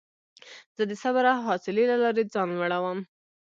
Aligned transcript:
زه 0.75 0.83
د 0.89 0.91
صبر 1.03 1.23
او 1.33 1.39
حوصلې 1.45 1.83
له 1.91 1.95
لارې 2.03 2.23
ځان 2.33 2.47
لوړوم. 2.53 2.99